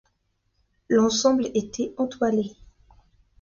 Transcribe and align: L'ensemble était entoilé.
L'ensemble 0.89 1.51
était 1.53 1.93
entoilé. 1.99 2.55